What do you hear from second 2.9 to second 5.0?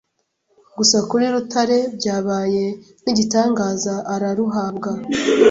nk’igitangaza araruhabwa